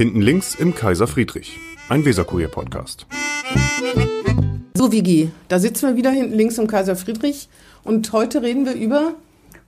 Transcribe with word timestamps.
Hinten 0.00 0.22
links 0.22 0.54
im 0.54 0.74
Kaiser 0.74 1.06
Friedrich, 1.06 1.58
ein 1.90 2.06
Weserkurier-Podcast. 2.06 3.06
So, 4.72 4.90
Vigi, 4.90 5.30
da 5.48 5.58
sitzen 5.58 5.88
wir 5.88 5.96
wieder 5.96 6.10
hinten 6.10 6.32
links 6.32 6.56
im 6.56 6.66
Kaiser 6.68 6.96
Friedrich 6.96 7.50
und 7.84 8.10
heute 8.14 8.40
reden 8.40 8.64
wir 8.64 8.72
über. 8.72 9.12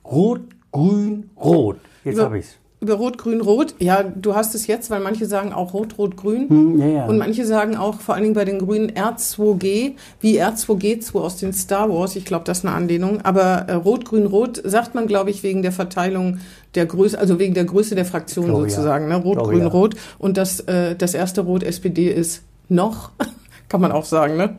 Rot, 0.03 0.41
Grün, 0.71 1.29
Rot. 1.37 1.77
Jetzt 2.03 2.15
über, 2.15 2.23
habe 2.23 2.39
ich's. 2.39 2.57
Über 2.83 2.95
Rot, 2.95 3.17
Grün, 3.17 3.39
Rot. 3.39 3.75
Ja, 3.79 4.03
du 4.03 4.35
hast 4.35 4.55
es 4.55 4.67
jetzt, 4.67 4.89
weil 4.89 4.99
manche 4.99 5.25
sagen 5.25 5.53
auch 5.53 5.73
Rot, 5.73 5.97
Rot, 5.97 6.17
Grün. 6.17 6.49
Hm, 6.49 6.79
ja, 6.79 6.87
ja. 6.87 7.05
Und 7.05 7.17
manche 7.17 7.45
sagen 7.45 7.77
auch, 7.77 8.01
vor 8.01 8.13
allen 8.13 8.23
Dingen 8.23 8.35
bei 8.35 8.43
den 8.43 8.59
Grünen, 8.59 8.91
R2G, 8.91 9.93
wie 10.19 10.41
R2G2 10.43 11.17
aus 11.17 11.37
den 11.37 11.53
Star 11.53 11.89
Wars. 11.89 12.17
Ich 12.17 12.25
glaube, 12.25 12.43
das 12.43 12.57
ist 12.57 12.65
eine 12.65 12.75
Anlehnung. 12.75 13.21
Aber 13.21 13.69
äh, 13.69 13.73
Rot, 13.75 14.03
Grün, 14.03 14.25
Rot 14.25 14.61
sagt 14.65 14.95
man, 14.95 15.07
glaube 15.07 15.29
ich, 15.29 15.43
wegen 15.43 15.61
der 15.61 15.71
Verteilung 15.71 16.39
der 16.75 16.85
Größe, 16.85 17.17
also 17.17 17.39
wegen 17.39 17.53
der 17.53 17.63
Größe 17.63 17.95
der 17.95 18.03
Fraktion 18.03 18.47
Glaube, 18.47 18.63
ja. 18.63 18.69
sozusagen. 18.69 19.07
Ne? 19.07 19.15
Rot, 19.15 19.35
Glaube, 19.35 19.51
Grün. 19.51 19.65
Rot. 19.65 19.95
Und 20.19 20.35
das, 20.35 20.59
äh, 20.59 20.97
das 20.97 21.13
erste 21.13 21.39
Rot 21.39 21.63
SPD 21.63 22.09
ist 22.09 22.43
noch, 22.67 23.11
kann 23.69 23.79
man 23.79 23.93
auch 23.93 24.03
sagen, 24.03 24.35
ne? 24.35 24.57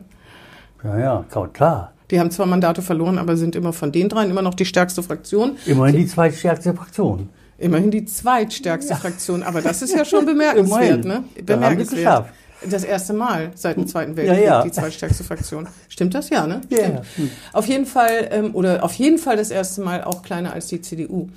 Ja, 0.83 0.97
ja, 0.97 1.25
klar, 1.29 1.47
klar. 1.49 1.93
Die 2.09 2.19
haben 2.19 2.31
zwar 2.31 2.47
Mandate 2.47 2.81
verloren, 2.81 3.19
aber 3.19 3.37
sind 3.37 3.55
immer 3.55 3.71
von 3.71 3.91
den 3.91 4.09
dreien 4.09 4.31
immer 4.31 4.41
noch 4.41 4.55
die 4.55 4.65
stärkste 4.65 5.03
Fraktion. 5.03 5.57
Immerhin 5.67 5.95
die 5.95 6.07
zweitstärkste 6.07 6.73
Fraktion. 6.73 7.29
Immerhin 7.57 7.91
die 7.91 8.05
zweitstärkste 8.05 8.95
Fraktion, 8.95 9.43
aber 9.43 9.61
das 9.61 9.81
ist 9.81 9.95
ja 9.95 10.03
schon 10.03 10.25
bemerkenswert, 10.25 11.05
ne? 11.05 11.23
Bemerkenswert. 11.43 12.27
Das 12.69 12.83
erste 12.83 13.13
Mal 13.13 13.51
seit 13.55 13.77
dem 13.77 13.87
Zweiten 13.87 14.15
Weltkrieg 14.15 14.39
Ja, 14.39 14.45
ja. 14.59 14.63
die 14.63 14.71
zweitstärkste 14.71 15.23
Fraktion. 15.23 15.67
Stimmt 15.87 16.15
das? 16.15 16.29
Ja, 16.29 16.47
ne? 16.47 16.61
Ja, 16.69 16.79
ja. 16.79 17.01
Hm. 17.15 17.29
Auf 17.53 17.67
jeden 17.67 17.85
Fall, 17.85 18.29
ähm, 18.31 18.55
oder 18.55 18.83
auf 18.83 18.93
jeden 18.93 19.17
Fall 19.17 19.37
das 19.37 19.51
erste 19.51 19.81
Mal 19.81 20.03
auch 20.03 20.23
kleiner 20.23 20.53
als 20.53 20.67
die 20.67 20.81
CDU. 20.81 21.27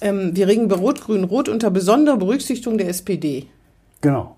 Ähm, 0.00 0.36
wir 0.36 0.46
reden 0.46 0.64
über 0.64 0.76
Rot-Grün-Rot 0.76 1.48
unter 1.48 1.70
besonderer 1.70 2.16
Berücksichtigung 2.16 2.78
der 2.78 2.88
SPD. 2.88 3.46
Genau. 4.00 4.36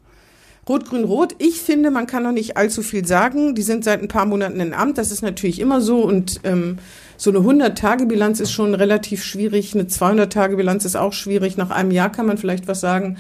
Rot-Grün-Rot, 0.71 1.35
ich 1.39 1.61
finde, 1.61 1.91
man 1.91 2.07
kann 2.07 2.23
noch 2.23 2.31
nicht 2.31 2.57
allzu 2.57 2.83
viel 2.83 3.05
sagen. 3.05 3.57
Die 3.57 3.63
sind 3.63 3.83
seit 3.83 4.01
ein 4.01 4.07
paar 4.07 4.25
Monaten 4.25 4.61
in 4.61 4.73
Amt, 4.73 4.99
das 4.99 5.11
ist 5.11 5.21
natürlich 5.21 5.59
immer 5.59 5.81
so. 5.81 6.05
Und 6.05 6.41
ähm, 6.45 6.79
so 7.17 7.31
eine 7.31 7.41
100-Tage-Bilanz 7.41 8.39
ist 8.39 8.53
schon 8.53 8.75
relativ 8.77 9.25
schwierig. 9.25 9.75
Eine 9.75 9.85
200-Tage-Bilanz 9.85 10.85
ist 10.85 10.95
auch 10.95 11.13
schwierig. 11.13 11.57
Nach 11.57 11.71
einem 11.71 11.91
Jahr 11.91 12.13
kann 12.13 12.27
man 12.27 12.39
vielleicht 12.39 12.69
was 12.69 12.81
sagen. 12.81 13.19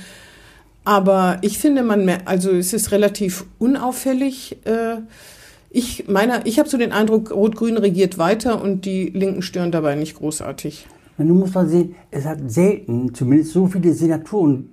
Aber 0.84 1.38
ich 1.42 1.58
finde, 1.58 1.82
man, 1.82 2.08
also 2.24 2.52
es 2.52 2.72
ist 2.72 2.92
relativ 2.92 3.44
unauffällig. 3.58 4.58
Äh, 4.64 4.98
ich 5.70 6.06
meiner, 6.06 6.46
ich 6.46 6.60
habe 6.60 6.68
so 6.68 6.78
den 6.78 6.92
Eindruck, 6.92 7.32
Rot-Grün 7.32 7.78
regiert 7.78 8.16
weiter 8.16 8.62
und 8.62 8.84
die 8.84 9.08
Linken 9.08 9.42
stören 9.42 9.72
dabei 9.72 9.96
nicht 9.96 10.14
großartig. 10.14 10.86
Und 11.18 11.26
nun 11.26 11.40
muss 11.40 11.52
man 11.52 11.68
sehen, 11.68 11.96
es 12.12 12.24
hat 12.26 12.38
selten 12.46 13.12
zumindest 13.12 13.52
so 13.52 13.66
viele 13.66 13.92
Senatoren 13.92 14.70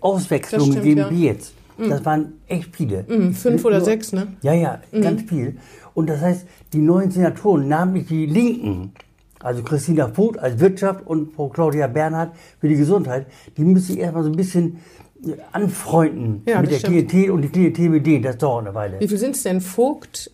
Auswechslungen 0.00 0.74
gegeben 0.74 1.00
ja. 1.00 1.10
wie 1.10 1.24
jetzt. 1.24 1.54
Das 1.88 2.04
waren 2.04 2.34
echt 2.46 2.74
viele. 2.76 3.04
Hm, 3.06 3.32
fünf 3.34 3.64
oder 3.64 3.78
Nur- 3.78 3.84
sechs, 3.84 4.12
ne? 4.12 4.28
Ja, 4.42 4.52
ja, 4.52 4.80
Mhm. 4.92 5.00
ganz 5.00 5.22
viel. 5.22 5.56
Und 5.94 6.08
das 6.08 6.20
heißt, 6.20 6.46
die 6.72 6.78
neuen 6.78 7.10
Senatoren, 7.10 7.68
namentlich 7.68 8.06
die 8.08 8.26
Linken, 8.26 8.92
also 9.40 9.62
Christina 9.62 10.08
Vogt 10.08 10.38
als 10.38 10.60
Wirtschaft 10.60 11.06
und 11.06 11.32
Frau 11.34 11.48
Claudia 11.48 11.86
Bernhardt 11.86 12.32
für 12.60 12.68
die 12.68 12.76
Gesundheit, 12.76 13.26
die 13.56 13.64
müssen 13.64 13.86
sich 13.92 13.98
erstmal 13.98 14.22
so 14.24 14.30
ein 14.30 14.36
bisschen 14.36 14.78
äh, 15.26 15.32
anfreunden 15.52 16.42
Ja, 16.46 16.60
mit 16.62 16.70
der 16.70 16.78
stimmt. 16.78 17.08
Klientel 17.08 17.30
und 17.32 17.42
die 17.42 17.48
Klientel 17.48 17.88
mit 17.90 18.06
denen. 18.06 18.22
Das 18.22 18.38
dauert 18.38 18.66
eine 18.66 18.74
Weile. 18.74 19.00
Wie 19.00 19.08
viel 19.08 19.18
sind 19.18 19.34
es 19.36 19.42
denn? 19.42 19.60
Vogt, 19.60 20.30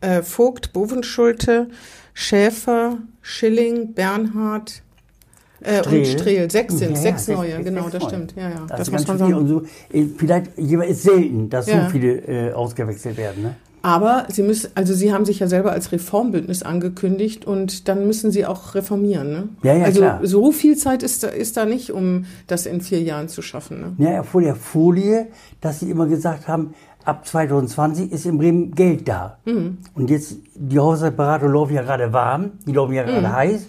äh, 0.00 0.22
Vogt, 0.22 0.72
Bovenschulte, 0.72 1.68
Schäfer, 2.14 2.98
Schilling, 3.22 3.94
Bernhard 3.94 4.82
äh, 5.62 5.78
und 5.86 6.06
Strehl. 6.06 6.50
Sechs 6.50 6.78
sind 6.78 6.90
Ja, 6.90 6.96
ja, 6.96 7.02
sechs 7.02 7.24
sechs- 7.26 7.36
neue, 7.38 7.50
sechs- 7.52 7.64
genau, 7.64 7.82
sechs 7.82 7.92
das 7.92 8.02
neue. 8.02 8.10
stimmt. 8.10 8.34
Ja, 8.36 8.42
ja, 8.42 8.54
Das, 8.60 8.68
das, 8.68 8.80
ist 8.80 8.92
muss 8.92 9.06
ganz 9.06 9.20
man 9.20 9.30
sagen. 9.30 9.34
Und 9.40 9.48
so, 9.48 9.62
äh, 9.92 10.04
vielleicht 10.16 10.58
ist 10.58 11.02
selten, 11.02 11.48
dass 11.50 11.66
Ja. 11.66 11.84
so 11.84 11.90
viele 11.90 12.16
äh, 12.26 12.52
ausgewechselt 12.52 13.16
werden. 13.16 13.42
Ne? 13.42 13.54
Aber 13.80 14.26
sie 14.28 14.42
müssen, 14.42 14.70
also 14.74 14.92
sie 14.92 15.12
haben 15.12 15.24
sich 15.24 15.38
ja 15.38 15.46
selber 15.46 15.70
als 15.70 15.92
Reformbündnis 15.92 16.62
angekündigt 16.64 17.46
und 17.46 17.88
dann 17.88 18.06
müssen 18.08 18.32
sie 18.32 18.44
auch 18.44 18.74
reformieren. 18.74 19.30
Ne? 19.30 19.48
Ja, 19.62 19.74
ja, 19.74 19.84
also 19.84 20.00
klar. 20.00 20.20
so 20.24 20.50
viel 20.50 20.76
Zeit 20.76 21.02
ist 21.04 21.22
da, 21.22 21.28
ist 21.28 21.56
da 21.56 21.64
nicht, 21.64 21.92
um 21.92 22.24
das 22.48 22.66
in 22.66 22.80
vier 22.80 23.00
Jahren 23.02 23.28
zu 23.28 23.40
schaffen. 23.40 23.94
Ne? 23.98 24.04
Ja, 24.10 24.22
vor 24.24 24.40
der 24.42 24.56
Folie, 24.56 25.28
dass 25.60 25.78
sie 25.80 25.90
immer 25.90 26.06
gesagt 26.06 26.48
haben, 26.48 26.74
ab 27.04 27.24
2020 27.26 28.10
ist 28.12 28.26
in 28.26 28.36
Bremen 28.36 28.74
Geld 28.74 29.06
da. 29.08 29.38
Mhm. 29.44 29.78
Und 29.94 30.10
jetzt, 30.10 30.36
die 30.56 30.78
Haushaltsberatungen 30.78 31.54
laufen 31.54 31.74
ja 31.74 31.82
gerade 31.82 32.12
warm, 32.12 32.50
die 32.66 32.72
laufen 32.72 32.92
ja 32.94 33.04
Mhm. 33.04 33.06
gerade 33.08 33.32
heiß. 33.32 33.66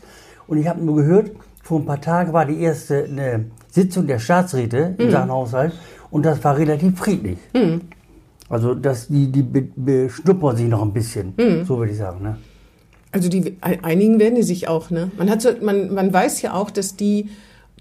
Und 0.47 0.57
ich 0.57 0.67
habe 0.67 0.83
nur 0.83 0.95
gehört, 0.95 1.31
vor 1.69 1.79
ein 1.79 1.85
paar 1.85 2.01
Tagen 2.01 2.33
war 2.33 2.45
die 2.47 2.59
erste 2.59 3.03
eine 3.03 3.45
Sitzung 3.69 4.07
der 4.07 4.17
Staatsräte 4.17 4.95
Mhm. 4.97 5.05
in 5.05 5.11
Sachen 5.11 5.29
Haushalt 5.31 5.73
und 6.09 6.25
das 6.25 6.43
war 6.43 6.57
relativ 6.57 6.97
friedlich. 6.97 7.37
Also 8.49 8.73
dass 8.73 9.07
die, 9.07 9.27
die 9.31 9.43
be- 9.43 9.67
beschnuppern 9.75 10.57
sich 10.57 10.67
noch 10.67 10.81
ein 10.81 10.91
bisschen, 10.93 11.33
Mhm. 11.37 11.65
so 11.65 11.77
würde 11.77 11.91
ich 11.91 11.97
sagen. 11.99 12.23
Ne? 12.23 12.37
Also 13.11 13.29
die 13.29 13.55
einigen 13.61 14.19
werden 14.19 14.33
die 14.35 14.43
sich 14.43 14.67
auch, 14.67 14.89
ne? 14.89 15.11
Man 15.17 15.29
hat 15.29 15.41
so, 15.43 15.49
man, 15.61 15.93
man 15.93 16.11
weiß 16.11 16.41
ja 16.41 16.53
auch, 16.55 16.71
dass 16.71 16.95
die, 16.95 17.29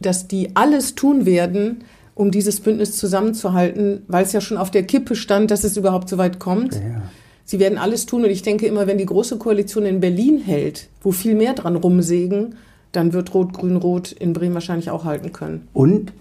dass 0.00 0.28
die 0.28 0.54
alles 0.54 0.94
tun 0.94 1.24
werden, 1.24 1.84
um 2.14 2.30
dieses 2.30 2.60
Bündnis 2.60 2.96
zusammenzuhalten, 2.98 4.02
weil 4.08 4.24
es 4.24 4.32
ja 4.32 4.40
schon 4.42 4.58
auf 4.58 4.70
der 4.70 4.82
Kippe 4.82 5.14
stand, 5.16 5.50
dass 5.50 5.64
es 5.64 5.76
überhaupt 5.78 6.08
so 6.10 6.18
weit 6.18 6.38
kommt. 6.38 6.74
Ja. 6.74 7.02
Sie 7.46 7.58
werden 7.58 7.78
alles 7.78 8.04
tun 8.04 8.24
und 8.24 8.30
ich 8.30 8.42
denke 8.42 8.66
immer, 8.66 8.86
wenn 8.86 8.98
die 8.98 9.06
große 9.06 9.38
Koalition 9.38 9.86
in 9.86 10.00
Berlin 10.00 10.38
hält, 10.44 10.88
wo 11.02 11.12
viel 11.12 11.34
mehr 11.34 11.54
dran 11.54 11.76
rumsägen, 11.76 12.56
dann 12.92 13.12
wird 13.12 13.34
Rot-Grün-Rot 13.34 14.12
in 14.12 14.32
Bremen 14.32 14.54
wahrscheinlich 14.54 14.90
auch 14.90 15.04
halten 15.04 15.32
können. 15.32 15.68
Und, 15.72 16.12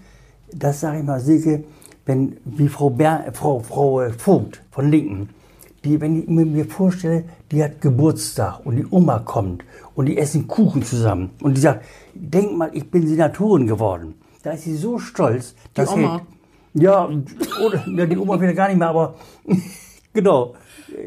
das 0.52 0.80
sage 0.80 0.98
ich 0.98 1.04
mal, 1.04 1.20
Silke, 1.20 1.64
wenn, 2.06 2.36
wie 2.44 2.68
Frau, 2.68 2.90
Ber 2.90 3.24
Frau, 3.32 3.60
Frau 3.60 4.08
Vogt 4.16 4.62
von 4.70 4.90
Linken, 4.90 5.28
die, 5.84 6.00
wenn 6.00 6.20
ich 6.22 6.28
mir- 6.28 6.64
vorstelle, 6.66 7.24
die 7.52 7.62
hat 7.62 7.80
Geburtstag 7.80 8.64
und 8.66 8.76
die 8.76 8.86
Oma 8.90 9.20
kommt 9.20 9.62
und 9.94 10.06
die 10.06 10.18
essen 10.18 10.46
Kuchen 10.48 10.82
zusammen 10.82 11.30
und 11.40 11.56
die 11.56 11.60
sagt, 11.60 11.84
denk 12.14 12.56
mal, 12.56 12.70
ich 12.72 12.90
bin 12.90 13.06
Senatorin 13.06 13.66
geworden. 13.66 14.14
Da 14.42 14.52
ist 14.52 14.64
sie 14.64 14.74
so 14.76 14.98
stolz. 14.98 15.54
Die 15.76 15.82
Oma. 15.82 16.16
hält- 16.18 16.22
Ja, 16.82 17.08
oder, 17.64 17.84
ja, 17.88 18.06
die 18.06 18.16
Oma 18.18 18.40
wieder 18.40 18.54
gar 18.54 18.68
nicht 18.68 18.78
mehr, 18.78 18.88
aber 18.88 19.14
genau. 20.12 20.54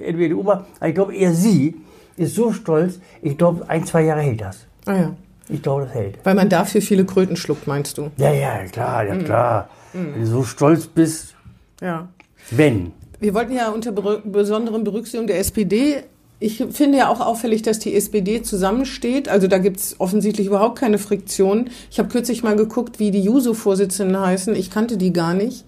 Entweder 0.06 0.30
die 0.30 0.36
Oma, 0.36 0.66
ich 0.86 0.94
glaube 0.94 1.16
eher 1.16 1.34
sie 1.34 1.76
ist 2.18 2.36
so 2.36 2.52
stolz, 2.52 3.00
ich 3.22 3.38
glaube, 3.38 3.68
ein, 3.70 3.86
zwei 3.86 4.04
Jahre 4.04 4.22
hält 4.22 4.42
das. 4.42 4.66
Ah 4.86 4.96
ja. 4.96 5.16
Ich 5.52 5.62
glaube, 5.62 5.84
das 5.86 5.94
hält. 5.94 6.18
Weil 6.24 6.36
man 6.36 6.50
dafür 6.50 6.82
viele 6.82 7.06
Kröten 7.06 7.36
schluckt, 7.36 7.68
meinst 7.68 7.98
du? 7.98 8.10
Ja, 8.18 8.32
ja, 8.32 8.64
klar, 8.66 9.04
Mhm. 9.04 9.10
ja 9.10 9.18
klar. 9.18 9.70
Wenn 9.94 10.22
du 10.22 10.26
so 10.28 10.44
stolz 10.44 10.88
bist, 10.88 11.36
Ja. 11.82 12.08
wenn. 12.50 12.94
Wir 13.20 13.34
wollten 13.34 13.54
ja 13.54 13.70
unter 13.70 13.92
besonderen 13.92 14.84
Berücksichtigung 14.84 15.28
der 15.28 15.40
SPD. 15.40 16.04
Ich 16.40 16.64
finde 16.72 16.98
ja 16.98 17.08
auch 17.10 17.20
auffällig, 17.20 17.62
dass 17.62 17.78
die 17.78 17.94
SPD 17.96 18.42
zusammensteht. 18.42 19.30
Also 19.30 19.48
da 19.48 19.60
gibt's 19.60 19.96
offensichtlich 20.00 20.48
überhaupt 20.48 20.80
keine 20.80 20.98
Friktion. 20.98 21.70
Ich 21.92 22.00
habe 22.00 22.10
kürzlich 22.10 22.42
mal 22.42 22.56
geguckt, 22.56 22.98
wie 22.98 23.12
die 23.12 23.22
Juso-Vorsitzenden 23.22 24.20
heißen. 24.20 24.56
Ich 24.56 24.72
kannte 24.72 24.98
die 24.98 25.14
gar 25.14 25.36
nicht. 25.36 25.66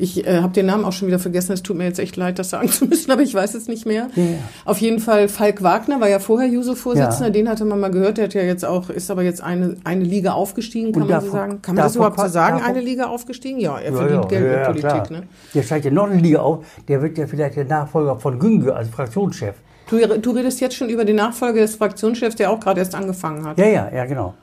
Ich 0.00 0.26
äh, 0.26 0.40
habe 0.40 0.52
den 0.52 0.66
Namen 0.66 0.84
auch 0.84 0.92
schon 0.92 1.08
wieder 1.08 1.18
vergessen. 1.18 1.52
Es 1.52 1.62
tut 1.62 1.76
mir 1.76 1.84
jetzt 1.84 1.98
echt 1.98 2.16
leid, 2.16 2.38
das 2.38 2.50
sagen 2.50 2.68
zu 2.68 2.86
müssen, 2.86 3.10
aber 3.10 3.22
ich 3.22 3.34
weiß 3.34 3.54
es 3.54 3.66
nicht 3.66 3.84
mehr. 3.84 4.08
Ja, 4.14 4.22
ja. 4.22 4.28
Auf 4.64 4.78
jeden 4.78 5.00
Fall 5.00 5.28
Falk 5.28 5.62
Wagner 5.62 6.00
war 6.00 6.08
ja 6.08 6.20
vorher 6.20 6.48
Juso-Vorsitzender. 6.48 7.26
Ja. 7.26 7.30
Den 7.30 7.48
hatte 7.48 7.64
man 7.64 7.80
mal 7.80 7.90
gehört. 7.90 8.16
Der 8.18 8.24
hat 8.26 8.34
ja 8.34 8.42
jetzt 8.42 8.64
auch 8.64 8.90
ist 8.90 9.10
aber 9.10 9.22
jetzt 9.22 9.42
eine 9.42 9.76
eine 9.84 10.04
Liga 10.04 10.32
aufgestiegen, 10.32 10.92
kann 10.92 11.02
Und 11.02 11.10
man 11.10 11.20
so 11.20 11.30
sagen. 11.30 11.62
Kann 11.62 11.74
man 11.74 11.84
das 11.84 11.96
überhaupt 11.96 12.20
so 12.20 12.28
sagen? 12.28 12.58
davor- 12.58 12.68
Eine 12.70 12.80
Liga 12.80 13.06
aufgestiegen? 13.06 13.58
Ja, 13.60 13.78
er 13.78 13.92
verdient 13.92 14.28
Geld 14.28 14.44
mit 14.50 14.62
Politik. 14.64 15.04
klar. 15.04 15.10
Ne? 15.10 15.22
Der 15.54 15.62
steigt 15.62 15.84
ja 15.84 15.90
noch 15.90 16.08
eine 16.10 16.20
Liga 16.20 16.38
auf. 16.40 16.64
Der 16.86 17.02
wird 17.02 17.18
ja 17.18 17.26
vielleicht 17.26 17.56
der 17.56 17.64
Nachfolger 17.64 18.16
von 18.18 18.38
Güngö 18.38 18.70
als 18.70 18.88
Fraktionschef. 18.90 19.56
Du, 19.90 19.96
du 20.18 20.30
redest 20.30 20.60
jetzt 20.60 20.76
schon 20.76 20.90
über 20.90 21.04
den 21.04 21.16
Nachfolger 21.16 21.60
des 21.62 21.74
Fraktionschefs, 21.76 22.36
der 22.36 22.50
auch 22.50 22.60
gerade 22.60 22.78
erst 22.80 22.94
angefangen 22.94 23.44
hat. 23.46 23.58
Ja, 23.58 23.66
ja, 23.66 23.90
ja, 23.92 24.04
genau. 24.04 24.34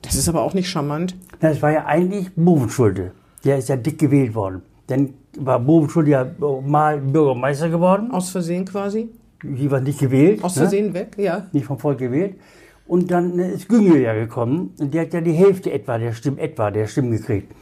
Das 0.00 0.14
ist 0.14 0.28
aber 0.28 0.42
auch 0.42 0.54
nicht 0.54 0.68
charmant. 0.70 1.16
Das 1.40 1.60
war 1.60 1.70
ja 1.70 1.84
eigentlich 1.86 2.30
Bovenschulte. 2.34 3.10
Der 3.44 3.58
ist 3.58 3.68
ja 3.68 3.76
dick 3.76 3.98
gewählt 3.98 4.34
worden. 4.34 4.62
Dann 4.92 5.14
war 5.38 5.58
Bovenschulte 5.58 6.10
ja 6.10 6.26
mal 6.64 7.00
Bürgermeister 7.00 7.70
geworden. 7.70 8.10
Aus 8.10 8.30
Versehen 8.30 8.66
quasi. 8.66 9.08
Die 9.42 9.70
war 9.70 9.80
nicht 9.80 9.98
gewählt. 9.98 10.44
Aus 10.44 10.56
ne? 10.56 10.62
Versehen 10.62 10.92
weg, 10.92 11.16
ja. 11.16 11.46
Nicht 11.52 11.64
vom 11.64 11.78
Volk 11.78 11.98
gewählt. 11.98 12.36
Und 12.86 13.10
dann 13.10 13.38
äh, 13.38 13.52
ist 13.52 13.68
Güngö 13.68 13.98
ja 13.98 14.12
gekommen. 14.12 14.74
Und 14.78 14.92
der 14.92 15.02
hat 15.02 15.14
ja 15.14 15.22
die 15.22 15.32
Hälfte 15.32 15.72
etwa 15.72 15.96
der 15.96 16.12
Stimmen, 16.12 16.38
etwa 16.38 16.70
der 16.70 16.86
Stimmen 16.86 17.12
gekriegt. 17.12 17.52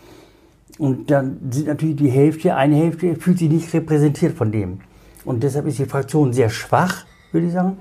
Und 0.79 1.11
dann 1.11 1.39
sind 1.51 1.69
natürlich 1.69 1.97
die 1.97 2.11
Hälfte, 2.11 2.57
eine 2.57 2.75
Hälfte 2.75 3.15
fühlt 3.15 3.39
sich 3.39 3.49
nicht 3.49 3.73
repräsentiert 3.73 4.37
von 4.37 4.51
dem. 4.51 4.81
Und 5.25 5.43
deshalb 5.43 5.67
ist 5.67 5.79
die 5.79 5.85
Fraktion 5.85 6.33
sehr 6.33 6.51
schwach, 6.51 7.05
würde 7.31 7.47
ich 7.47 7.53
sagen. 7.53 7.77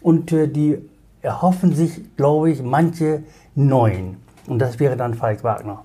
Und 0.00 0.32
äh, 0.32 0.48
die 0.48 0.78
erhoffen 1.20 1.74
sich, 1.74 2.16
glaube 2.16 2.50
ich, 2.50 2.62
manche 2.62 3.24
Neuen. 3.54 4.16
Und 4.46 4.60
das 4.60 4.80
wäre 4.80 4.96
dann 4.96 5.14
Falk 5.14 5.44
Wagner. 5.44 5.84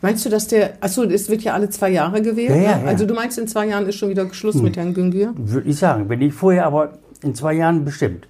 Meinst 0.00 0.24
du, 0.24 0.28
dass 0.30 0.46
der, 0.46 0.74
achso, 0.80 1.02
es 1.04 1.28
wird 1.28 1.42
ja 1.42 1.54
alle 1.54 1.68
zwei 1.70 1.90
Jahre 1.90 2.22
gewählt? 2.22 2.50
Ja, 2.50 2.56
ja, 2.56 2.76
ne? 2.76 2.82
ja. 2.84 2.88
Also 2.88 3.04
du 3.04 3.14
meinst, 3.14 3.36
in 3.38 3.48
zwei 3.48 3.66
Jahren 3.66 3.86
ist 3.88 3.96
schon 3.96 4.08
wieder 4.10 4.32
Schluss 4.32 4.54
mit 4.56 4.76
Herrn 4.76 4.94
Güngür? 4.94 5.32
Würde 5.36 5.68
ich 5.68 5.76
sagen. 5.76 6.08
Wenn 6.08 6.20
nicht 6.20 6.34
vorher, 6.34 6.66
aber 6.66 6.98
in 7.22 7.34
zwei 7.34 7.54
Jahren 7.54 7.84
bestimmt. 7.84 8.28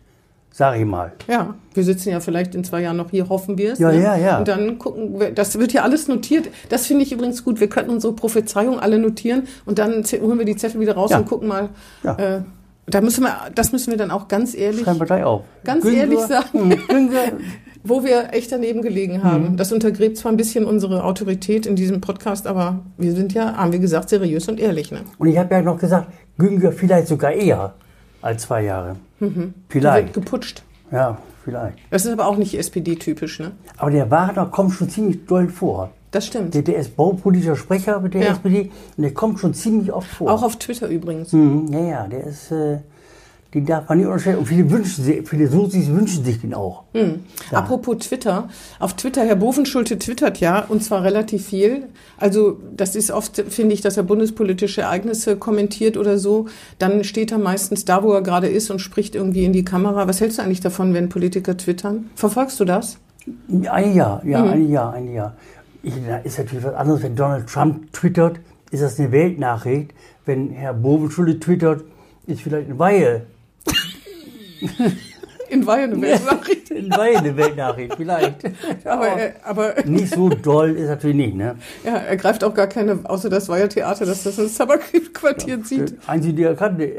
sag 0.51 0.79
ich 0.79 0.87
mal. 0.87 1.13
Ja, 1.29 1.55
wir 1.75 1.85
sitzen 1.85 2.09
ja 2.09 2.21
vielleicht 2.21 2.55
in 2.55 2.65
zwei 2.65 2.81
Jahren 2.81 2.97
noch 2.97 3.11
hier, 3.11 3.29
hoffen 3.29 3.59
wir 3.59 3.75
es. 3.75 3.79
Ja, 3.79 3.93
ne? 3.93 4.03
ja, 4.03 4.17
ja. 4.17 4.39
Und 4.39 4.49
dann 4.49 4.79
gucken 4.79 5.21
wir, 5.21 5.31
das 5.31 5.59
wird 5.59 5.73
ja 5.75 5.83
alles 5.83 6.09
notiert. 6.09 6.49
Das 6.71 6.87
finde 6.87 7.05
ich 7.05 7.13
übrigens 7.13 7.45
gut. 7.45 7.61
Wir 7.61 7.69
könnten 7.69 7.91
unsere 7.91 8.15
Prophezeiung 8.15 8.81
alle 8.81 8.99
notieren 8.99 9.43
und 9.67 9.79
dann 9.79 10.03
holen 10.05 10.39
wir 10.39 10.47
die 10.47 10.57
Zettel 10.57 10.81
wieder 10.81 10.95
raus 10.95 11.11
Ja. 11.11 11.19
und 11.19 11.27
gucken 11.27 11.49
mal. 11.49 11.69
Ja. 12.03 12.15
Äh, 12.17 12.41
da 12.87 13.03
müssen 13.03 13.23
wir, 13.25 13.37
das 13.55 13.71
müssen 13.73 13.91
wir 13.91 13.99
dann 13.99 14.11
auch 14.11 14.27
ganz 14.29 14.55
ehrlich, 14.55 14.81
Schreiben 14.85 14.99
wir 15.01 15.07
gleich 15.07 15.23
auf. 15.23 15.43
Ganz 15.65 15.85
Günther- 15.85 15.99
ehrlich 16.01 16.21
sagen. 16.21 16.47
Hm, 16.71 16.71
Günther- 16.89 17.33
wo 17.89 18.05
wir 18.05 18.33
echt 18.33 18.53
daneben 18.53 18.83
gelegen 18.83 19.23
haben. 19.25 19.53
Mhm. 19.53 19.57
Das 19.57 19.73
untergräbt 19.73 20.17
zwar 20.17 20.33
ein 20.33 20.37
bisschen 20.37 20.65
unsere 20.65 21.05
Autorität 21.05 21.67
in 21.67 21.77
diesem 21.77 22.01
Podcast, 22.01 22.47
aber 22.47 22.81
wir 22.97 23.13
sind 23.13 23.33
ja, 23.35 23.57
haben 23.57 23.73
wir 23.73 23.79
gesagt, 23.79 24.09
seriös 24.11 24.49
und 24.49 24.61
ehrlich. 24.61 24.91
Ne? 24.91 25.01
Und 25.19 25.29
ich 25.29 25.39
habe 25.39 25.55
ja 25.55 25.63
noch 25.63 25.79
gesagt, 25.79 26.09
Günther 26.39 26.73
vielleicht 26.73 27.09
sogar 27.09 27.33
eher 27.33 27.75
als 28.23 28.43
zwei 28.43 28.65
Jahre. 28.65 28.97
Mhm. 29.21 29.37
Wird 29.37 29.53
Vielleicht. 29.69 30.15
geputscht. 30.15 30.63
Ja, 30.91 31.19
vielleicht. 31.45 31.79
Das 31.91 32.05
ist 32.05 32.13
aber 32.13 32.27
auch 32.27 32.37
nicht 32.37 32.57
SPD-typisch, 32.59 33.41
ne? 33.41 33.53
Aber 33.77 33.91
der 33.91 34.11
Wagner 34.11 34.47
kommt 34.47 34.73
schon 34.73 34.89
ziemlich 34.89 35.27
doll 35.27 35.49
vor. 35.49 35.91
Das 36.11 36.27
stimmt. 36.27 36.55
Der, 36.55 36.63
der 36.63 36.77
ist 36.77 36.97
baupolitischer 36.97 37.57
Sprecher 37.57 38.01
mit 38.01 38.15
der 38.15 38.23
Ja. 38.23 38.31
SPD 38.33 38.71
und 38.97 39.03
der 39.03 39.13
kommt 39.13 39.39
schon 39.41 39.53
ziemlich 39.53 39.93
oft 39.93 40.09
vor. 40.09 40.33
Auch 40.33 40.43
auf 40.43 40.57
Twitter 40.57 40.89
übrigens. 40.89 41.33
Mhm, 41.33 41.69
ja, 41.71 41.81
ja, 41.81 42.07
der 42.07 42.25
ist, 42.25 42.51
äh, 42.51 42.79
den 43.55 43.65
darf 43.65 43.89
man 43.89 43.99
nicht 43.99 44.07
unterstellen. 44.07 44.39
Und 44.39 44.47
viele 44.47 44.71
wünschen 44.71 45.05
sich, 45.05 45.27
viele 45.27 45.49
Sozis 45.49 45.89
wünschen 45.89 46.23
sich 46.25 46.41
den 46.41 46.53
auch. 46.53 46.85
Hm. 46.93 47.21
Apropos 47.51 47.99
Twitter. 47.99 48.49
Auf 48.79 48.95
Twitter, 48.95 49.25
Herr 49.25 49.37
Bovenschulte 49.37 49.99
twittert 49.99 50.39
ja, 50.39 50.67
und 50.69 50.85
zwar 50.85 51.03
relativ 51.03 51.47
viel. 51.47 51.85
Also 52.19 52.59
das 52.77 52.95
ist 52.95 53.11
oft, 53.11 53.37
finde 53.49 53.75
ich, 53.75 53.81
dass 53.81 53.97
er 53.97 54.03
bundespolitische 54.03 54.83
Ereignisse 54.83 55.37
kommentiert 55.37 55.97
oder 55.97 56.19
so. 56.19 56.47
Dann 56.79 57.05
steht 57.05 57.33
er 57.33 57.39
meistens 57.39 57.87
da, 57.87 58.03
wo 58.03 58.13
er 58.13 58.23
gerade 58.23 58.49
ist 58.49 58.71
und 58.71 58.81
spricht 58.81 59.15
irgendwie 59.15 59.45
in 59.45 59.53
die 59.55 59.65
Kamera. 59.65 60.07
Was 60.07 60.21
hältst 60.21 60.39
du 60.39 60.43
eigentlich 60.43 60.61
davon, 60.61 60.93
wenn 60.93 61.09
Politiker 61.09 61.57
twittern? 61.57 62.11
Verfolgst 62.17 62.61
du 62.61 62.67
das? 62.67 62.99
Ein 63.49 63.95
Jahr, 63.95 64.23
ja, 64.27 64.43
Mhm. 64.43 64.51
ein 64.51 64.71
Jahr, 64.71 64.93
ein 64.93 65.13
Jahr. 65.13 65.37
Ich, 65.83 65.95
da 66.07 66.19
ist 66.19 66.39
natürlich 66.39 66.65
was 66.65 66.75
anderes, 66.75 67.03
wenn 67.03 67.17
Donald 67.17 67.47
Trump 67.47 67.93
twittert, 67.93 68.41
ist 68.71 68.83
das 68.83 68.99
eine 68.99 69.11
Weltnachricht. 69.13 69.93
Wenn 70.27 70.51
Herr 70.51 70.75
Bovenschulte 70.75 71.39
twittert, 71.41 71.85
ist 72.27 72.43
vielleicht 72.43 72.69
eine 72.69 72.79
Weihe. 72.79 73.23
In 75.51 75.67
Weihe 75.67 75.85
eine 75.85 76.01
Weltnachricht. 76.01 76.71
Eine 76.79 76.91
Weihe 76.91 77.19
eine 77.19 77.37
Weltnachricht, 77.37 77.95
vielleicht. 77.97 78.37
Aber, 78.85 79.09
er, 79.09 79.35
aber 79.43 79.75
Nicht 79.87 80.15
so 80.15 80.29
doll 80.29 80.73
ist 80.73 80.89
natürlich 80.89 81.17
nicht, 81.17 81.35
ne? 81.35 81.57
ja, 81.85 81.97
er 81.97 82.17
greift 82.17 82.45
auch 82.45 82.53
gar 82.53 82.67
keine, 82.67 83.01
außer 83.05 83.31
das 83.31 83.49
Weiher-Theater, 83.49 84.05
dass 84.05 84.25
das 84.25 84.39
ins 84.39 84.57
Tabakquartier 84.57 85.63
zieht. 85.65 85.91
Der 85.91 86.09
Einzige, 86.09 86.35
die 86.35 86.43
er 86.43 86.55
kannte. 86.55 86.93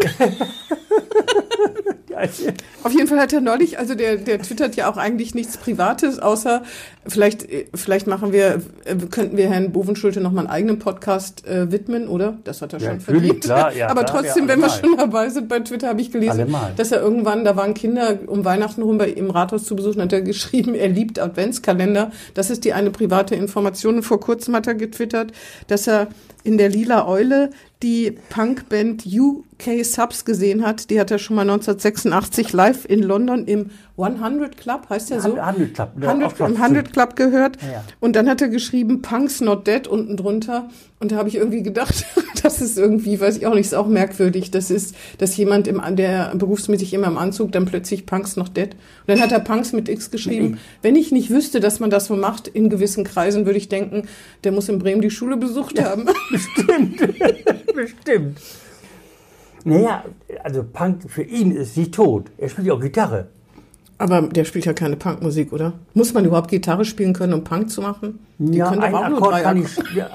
Einzige- 2.19 2.53
Auf 2.83 2.91
jeden 2.93 3.07
Fall 3.07 3.19
hat 3.19 3.33
er 3.33 3.41
neulich, 3.41 3.79
also 3.79 3.95
der, 3.95 4.17
der 4.17 4.41
twittert 4.41 4.75
ja 4.75 4.91
auch 4.91 4.97
eigentlich 4.97 5.33
nichts 5.35 5.57
Privates, 5.57 6.19
außer 6.19 6.63
vielleicht, 7.07 7.49
äh, 7.49 7.65
vielleicht 7.73 8.07
machen 8.07 8.31
wir, 8.33 8.61
äh, 8.85 8.95
könnten 9.09 9.37
wir 9.37 9.49
Herrn 9.49 9.71
Bovenschulte 9.71 10.21
noch 10.21 10.31
mal 10.31 10.41
einen 10.41 10.49
eigenen 10.49 10.79
Podcast 10.79 11.45
äh, 11.47 11.71
widmen, 11.71 12.07
oder? 12.07 12.37
Das 12.43 12.61
hat 12.61 12.73
er 12.73 12.79
Ja, 12.79 12.89
schon 12.91 12.99
verdient. 12.99 13.43
klar, 13.43 13.73
ja, 13.73 13.89
Aber 13.89 14.03
klar, 14.03 14.21
trotzdem, 14.23 14.43
ja, 14.47 14.53
wenn 14.53 14.61
wir 14.61 14.69
schon 14.69 14.97
dabei 14.97 15.29
sind, 15.29 15.47
bei 15.47 15.59
Twitter 15.59 15.87
habe 15.89 16.01
ich 16.01 16.11
gelesen, 16.11 16.31
Allemal. 16.31 16.73
dass 16.75 16.91
er 16.91 17.01
irgendwann, 17.01 17.43
da 17.45 17.55
waren 17.55 17.73
Kinder 17.73 18.19
um 18.27 18.45
Weihnachten 18.45 18.81
rum 18.81 18.97
bei 18.97 19.09
ihm 19.09 19.25
im 19.25 19.31
Rathaus 19.31 19.63
zu 19.65 19.75
besuchen, 19.75 20.01
hat 20.01 20.13
er 20.13 20.21
geschrieben, 20.21 20.75
er 20.75 20.87
liebt 20.89 21.19
Adventskalender. 21.19 22.11
Das 22.33 22.49
ist 22.49 22.65
die 22.65 22.73
eine 22.73 22.91
private 22.91 23.35
Information. 23.35 23.95
Und 23.97 24.03
vor 24.03 24.19
kurzem 24.19 24.55
hat 24.55 24.67
er 24.67 24.75
getwittert, 24.75 25.31
dass 25.67 25.87
er 25.87 26.07
in 26.43 26.57
der 26.57 26.69
Lila 26.69 27.07
Eule 27.07 27.49
die 27.81 28.11
Punkband 28.29 29.05
UK 29.05 29.83
Subs 29.83 30.25
gesehen 30.25 30.65
hat. 30.65 30.89
Die 30.89 30.99
hat 30.99 31.11
er 31.11 31.19
schon 31.19 31.35
mal 31.35 31.43
1986 31.43 32.53
live 32.53 32.85
in 32.85 33.03
London 33.03 33.45
im 33.45 33.71
100 34.03 34.57
Club, 34.57 34.87
heißt 34.89 35.09
der 35.09 35.21
so? 35.21 35.35
100 35.35 35.73
Club, 35.73 35.91
ja, 36.01 36.09
100, 36.09 36.31
Oxford 36.31 36.49
im 36.49 36.61
100 36.61 36.93
Club 36.93 37.15
gehört. 37.15 37.61
Ja, 37.61 37.71
ja. 37.71 37.83
Und 37.99 38.15
dann 38.15 38.29
hat 38.29 38.41
er 38.41 38.49
geschrieben, 38.49 39.01
Punks 39.01 39.41
not 39.41 39.67
dead 39.67 39.87
unten 39.87 40.17
drunter. 40.17 40.69
Und 40.99 41.11
da 41.11 41.15
habe 41.15 41.29
ich 41.29 41.35
irgendwie 41.35 41.63
gedacht, 41.63 42.05
das 42.43 42.61
ist 42.61 42.77
irgendwie, 42.77 43.19
weiß 43.19 43.37
ich 43.37 43.47
auch 43.47 43.53
nicht, 43.53 43.67
ist 43.67 43.75
auch 43.75 43.87
merkwürdig. 43.87 44.51
Das 44.51 44.69
ist, 44.69 44.95
dass 45.17 45.35
jemand, 45.37 45.67
im, 45.67 45.81
der 45.95 46.35
berufsmäßig 46.35 46.93
immer 46.93 47.07
im 47.07 47.17
Anzug, 47.17 47.51
dann 47.51 47.65
plötzlich 47.65 48.05
Punks 48.05 48.35
not 48.35 48.55
dead. 48.55 48.71
Und 48.73 49.07
dann 49.07 49.21
hat 49.21 49.31
er 49.31 49.39
Punks 49.39 49.73
mit 49.73 49.89
X 49.89 50.11
geschrieben. 50.11 50.59
Wenn 50.81 50.95
ich 50.95 51.11
nicht 51.11 51.29
wüsste, 51.29 51.59
dass 51.59 51.79
man 51.79 51.89
das 51.89 52.05
so 52.05 52.15
macht 52.15 52.47
in 52.47 52.69
gewissen 52.69 53.03
Kreisen, 53.03 53.45
würde 53.45 53.57
ich 53.57 53.69
denken, 53.69 54.07
der 54.43 54.51
muss 54.51 54.69
in 54.69 54.79
Bremen 54.79 55.01
die 55.01 55.11
Schule 55.11 55.37
besucht 55.37 55.81
haben. 55.81 56.05
Bestimmt. 57.75 58.39
Naja, 59.63 60.05
also 60.43 60.63
Punk 60.63 61.09
für 61.09 61.23
ihn 61.23 61.51
ist 61.51 61.77
nicht 61.77 61.93
tot. 61.93 62.31
Er 62.37 62.49
spielt 62.49 62.67
ja 62.67 62.73
auch 62.73 62.79
Gitarre. 62.79 63.27
Aber 64.01 64.21
der 64.21 64.45
spielt 64.45 64.65
ja 64.65 64.71
keine 64.71 64.95
Punkmusik, 64.95 65.51
oder? 65.51 65.73
Muss 65.93 66.13
man 66.13 66.23
überhaupt 66.23 66.49
Gitarre 66.49 66.85
spielen 66.85 67.11
können, 67.11 67.33
um 67.33 67.43
Punk 67.43 67.69
zu 67.69 67.81
machen? 67.81 68.19
Die 68.37 68.57
ja, 68.57 68.69
können 68.69 68.81
ein 68.81 68.95
auch 68.95 69.09
nur 69.09 69.17
Akkord, 69.17 69.33
drei 69.33 69.41
kann 69.41 69.59
nicht, 69.59 69.83
ja, 69.95 70.07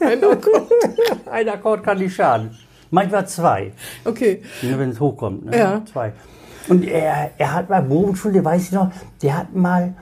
Ein 0.00 0.24
Akkord. 0.24 0.70
ein 1.30 1.48
Akkord 1.48 1.84
kann 1.84 1.98
nicht 1.98 2.14
schaden. 2.16 2.50
Manchmal 2.90 3.28
zwei, 3.28 3.72
Okay. 4.04 4.42
wenn 4.60 4.90
es 4.90 4.98
hochkommt. 4.98 5.46
Ne? 5.46 5.56
Ja. 5.56 5.82
Zwei. 5.90 6.12
Und 6.68 6.84
er, 6.84 7.30
er 7.38 7.54
hat 7.54 7.70
mal 7.70 7.82
Bogenschule, 7.82 8.44
weiß 8.44 8.64
ich 8.64 8.72
noch, 8.72 8.90
der 9.22 9.38
hat 9.38 9.54
mal 9.54 9.94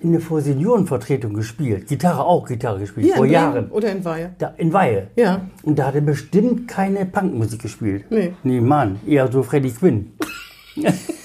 in 0.00 0.12
der 0.12 0.22
vor 0.22 0.40
Seniorenvertretung 0.40 1.34
gespielt. 1.34 1.88
Gitarre 1.88 2.24
auch 2.24 2.46
Gitarre 2.46 2.80
gespielt, 2.80 3.04
Hier 3.04 3.16
vor 3.16 3.26
Jahren. 3.26 3.70
Oder 3.70 3.92
in 3.92 4.02
Weihe? 4.02 4.34
Da, 4.38 4.54
in 4.56 4.72
Weihe. 4.72 5.08
Ja. 5.16 5.42
Und 5.62 5.78
da 5.78 5.88
hat 5.88 5.94
er 5.94 6.00
bestimmt 6.00 6.68
keine 6.68 7.04
Punkmusik 7.04 7.60
gespielt. 7.60 8.06
Nee. 8.08 8.32
Nee, 8.42 8.62
Mann, 8.62 8.98
eher 9.06 9.30
so 9.30 9.42
Freddie 9.42 9.72
Quinn. 9.72 10.14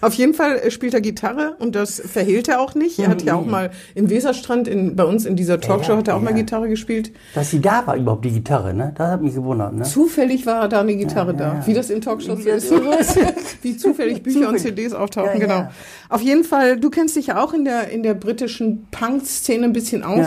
Auf 0.00 0.14
jeden 0.14 0.34
Fall 0.34 0.58
äh, 0.58 0.70
spielt 0.70 0.94
er 0.94 1.00
Gitarre 1.00 1.56
und 1.58 1.74
das 1.74 2.00
verhehlt 2.00 2.48
er 2.48 2.60
auch 2.60 2.74
nicht. 2.74 2.98
Er 2.98 3.08
hat 3.08 3.22
ja 3.22 3.34
auch 3.34 3.44
mal 3.44 3.70
im 3.94 4.10
Weserstrand, 4.10 4.68
in, 4.68 4.96
bei 4.96 5.04
uns 5.04 5.26
in 5.26 5.36
dieser 5.36 5.60
Talkshow, 5.60 5.92
Ja, 5.92 5.98
hat 5.98 6.08
er 6.08 6.16
auch 6.16 6.22
ja. 6.22 6.24
mal 6.24 6.34
Gitarre 6.34 6.68
gespielt. 6.68 7.12
Dass 7.34 7.50
sie 7.50 7.60
da 7.60 7.86
war 7.86 7.96
überhaupt 7.96 8.24
die 8.24 8.30
Gitarre, 8.30 8.74
ne? 8.74 8.92
Das 8.96 9.10
hat 9.10 9.22
mich 9.22 9.34
gewundert, 9.34 9.74
ne? 9.74 9.84
Zufällig 9.84 10.46
war 10.46 10.68
da 10.68 10.80
eine 10.80 10.96
Gitarre 10.96 11.34
da, 11.34 11.54
ja. 11.54 11.66
wie 11.66 11.74
das 11.74 11.90
in 11.90 12.00
Talkshows 12.00 12.44
das 12.44 12.64
ist. 12.64 12.72
wie 13.62 13.76
zufällig 13.76 14.22
Bücher 14.22 14.48
und 14.48 14.58
Zufällig. 14.58 14.76
CDs 14.76 14.92
auftauchen, 14.92 15.40
genau. 15.40 15.68
Auf 16.08 16.22
jeden 16.22 16.44
Fall, 16.44 16.78
du 16.78 16.90
kennst 16.90 17.16
dich 17.16 17.28
ja 17.28 17.42
auch 17.42 17.52
in 17.52 17.64
der, 17.64 17.90
in 17.90 18.02
der 18.02 18.14
britischen 18.14 18.86
Punk-Szene 18.90 19.64
ein 19.64 19.72
bisschen 19.72 20.02
aus. 20.02 20.26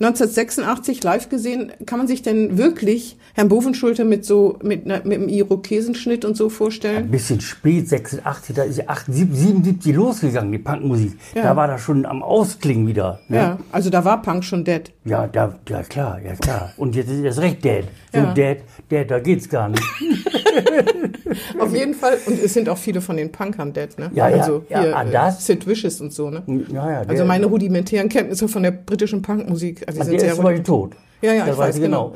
Ja. 0.00 0.08
1986 0.08 1.02
live 1.04 1.28
gesehen, 1.28 1.72
kann 1.86 1.98
man 1.98 2.08
sich 2.08 2.22
denn 2.22 2.56
wirklich 2.58 3.16
Herrn 3.34 3.48
Bovenschulte 3.48 4.04
mit 4.04 4.24
so, 4.24 4.58
mit, 4.62 4.86
mit 4.86 5.04
einem 5.04 5.28
Irokesenschnitt 5.28 6.24
und 6.24 6.36
so 6.36 6.48
vorstellen? 6.48 7.04
Ein 7.04 7.10
bisschen 7.10 7.40
spät, 7.40 7.88
86, 7.88 8.56
da 8.56 8.62
ist 8.62 8.78
ja 8.78 8.84
78, 8.88 9.38
77 9.38 9.94
losgegangen, 9.94 10.50
die 10.52 10.58
Punkmusik. 10.58 11.12
Ja. 11.34 11.42
Da 11.42 11.56
war 11.56 11.68
das 11.68 11.82
schon 11.82 12.06
am 12.06 12.22
Ausklingen 12.22 12.86
wieder. 12.86 13.20
Ne? 13.28 13.36
Ja, 13.36 13.58
also 13.70 13.90
da 13.90 14.04
war 14.04 14.22
Punk 14.22 14.42
schon 14.44 14.64
dead. 14.64 14.90
Ja, 15.04 15.26
da, 15.26 15.58
ja 15.68 15.82
klar, 15.82 16.18
ja 16.24 16.34
klar. 16.34 16.72
Und 16.76 16.96
jetzt 16.96 17.10
ist 17.10 17.24
das 17.24 17.38
recht 17.38 17.64
dead. 17.64 17.84
So 18.12 18.18
Ja. 18.20 18.32
dead, 18.32 18.58
dead, 18.90 19.10
da 19.10 19.18
geht's 19.20 19.48
gar 19.48 19.68
nicht. 19.68 19.82
Auf 21.58 21.74
jeden 21.74 21.94
Fall, 21.94 22.18
und 22.26 22.42
es 22.42 22.54
sind 22.54 22.68
auch 22.68 22.78
viele 22.78 23.00
von 23.00 23.16
den 23.16 23.30
Punkern 23.32 23.72
dead, 23.72 23.98
ne? 23.98 24.10
Ja, 24.14 24.28
ja, 24.28 24.36
also 24.42 24.64
ja, 24.68 24.82
hier, 24.82 24.96
ah, 24.96 25.02
äh, 25.04 25.10
das? 25.10 25.46
Sid 25.46 25.66
Vicious 25.66 26.00
und 26.00 26.12
so, 26.12 26.30
ne? 26.30 26.42
Ja, 26.72 26.90
ja, 26.90 26.98
Also 27.00 27.14
der- 27.14 27.24
meine 27.24 27.46
rudimentären 27.46 28.08
Kenntnisse 28.08 28.48
von 28.48 28.62
der 28.62 28.72
britischen 28.72 29.22
Punkmusik, 29.22 29.82
also 29.86 29.92
die 29.92 29.96
der 29.98 30.04
sind 30.06 30.14
ist 30.16 30.20
sehr 30.22 30.34
zum 30.34 30.44
Beispiel 30.44 30.64
tot. 30.64 30.92
Ja, 31.22 31.32
ja, 31.34 31.46
das 31.46 31.54
ich 31.54 31.58
weiß 31.60 31.80
genau. 31.80 32.12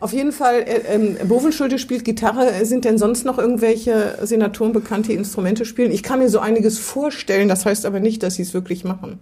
Auf 0.00 0.14
jeden 0.14 0.32
Fall, 0.32 0.60
äh, 0.62 0.94
ähm, 0.94 1.16
Bovenschulte 1.28 1.78
spielt 1.78 2.06
Gitarre. 2.06 2.64
Sind 2.64 2.86
denn 2.86 2.96
sonst 2.96 3.26
noch 3.26 3.36
irgendwelche 3.38 4.16
Senatoren 4.22 4.72
bekannt, 4.72 5.08
die 5.08 5.12
Instrumente 5.14 5.66
spielen? 5.66 5.92
Ich 5.92 6.02
kann 6.02 6.20
mir 6.20 6.30
so 6.30 6.38
einiges 6.38 6.78
vorstellen, 6.78 7.48
das 7.48 7.66
heißt 7.66 7.84
aber 7.84 8.00
nicht, 8.00 8.22
dass 8.22 8.36
sie 8.36 8.42
es 8.42 8.54
wirklich 8.54 8.82
machen. 8.82 9.18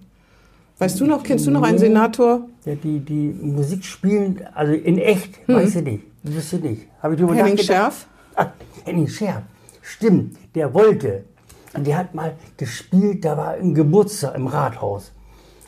Weißt 0.79 1.01
du 1.01 1.07
noch, 1.07 1.25
kennst 1.25 1.45
du 1.49 1.51
noch 1.51 1.63
einen. 1.63 1.79
Senator? 1.79 2.47
Ja, 2.65 2.77
die, 2.77 3.01
die 3.01 3.35
Musik 3.43 3.85
spielen, 3.85 4.41
also 4.55 4.73
in 4.73 4.99
echt, 4.99 5.41
weiß 5.49 5.75
ich 5.75 5.83
nicht. 5.83 6.05
Wüsste 6.23 6.57
ich 6.59 6.63
nicht. 6.63 6.83
Habe 7.03 7.15
ich 7.15 7.19
drüber 7.21 7.33
Hm. 7.33 7.39
Henning 7.39 7.55
nachgedacht? 7.57 7.77
Scherf? 7.77 8.07
Ah, 8.37 8.47
Henning 8.89 9.09
Scherf. 9.09 9.43
Stimmt, 9.83 10.37
der 10.55 10.73
wollte. 10.75 11.25
Und 11.75 11.87
der 11.87 11.99
hat 11.99 12.15
mal 12.15 12.35
gespielt, 12.57 13.25
da 13.25 13.37
war 13.37 13.51
ein 13.53 13.75
Geburtstag 13.75 14.35
im 14.35 14.47
Rathaus. 14.47 15.13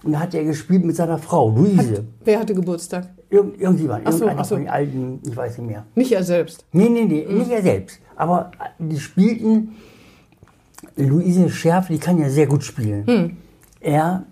Und 0.02 0.12
da 0.12 0.20
hat 0.20 0.34
er 0.34 0.44
gespielt 0.44 0.84
mit 0.84 0.96
seiner 0.96 1.18
Frau, 1.18 1.50
Luise. 1.50 2.04
Wer 2.24 2.40
hatte 2.40 2.54
Geburtstag? 2.54 3.08
Irgend, 3.28 3.60
irgendjemand, 3.60 4.02
Ach 4.06 4.12
so, 4.12 4.20
irgendeiner 4.20 4.44
so. 4.44 4.54
von 4.54 4.64
den 4.64 4.72
alten, 4.72 5.20
ich 5.26 5.36
weiß 5.36 5.58
nicht 5.58 5.66
mehr. 5.68 5.84
Nicht 5.94 6.12
er 6.12 6.24
selbst. 6.24 6.64
Nee, 6.72 6.88
nee, 6.88 7.04
nee, 7.04 7.26
nicht 7.26 7.50
er 7.50 7.62
selbst. 7.62 8.00
Aber 8.16 8.50
äh, 8.58 8.82
die 8.82 8.98
spielten, 8.98 9.76
Luise 10.96 11.48
Scherf, 11.50 11.88
die 11.88 11.98
kann 11.98 12.18
ja 12.18 12.28
sehr 12.28 12.46
gut 12.46 12.64
spielen. 12.64 13.36
Er 13.80 14.24